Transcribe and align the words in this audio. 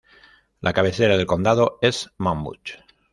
La 0.61 0.73
cabecera 0.73 1.15
del 1.15 1.27
condado 1.27 1.77
es 1.79 2.09
Monmouth. 2.17 2.71